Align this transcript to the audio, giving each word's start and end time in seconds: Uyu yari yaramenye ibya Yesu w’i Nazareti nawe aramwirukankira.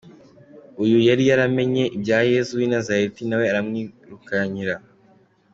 Uyu 0.83 0.97
yari 1.07 1.23
yaramenye 1.29 1.83
ibya 1.95 2.19
Yesu 2.31 2.51
w’i 2.59 2.69
Nazareti 2.73 3.21
nawe 3.25 3.45
aramwirukankira. 3.51 4.75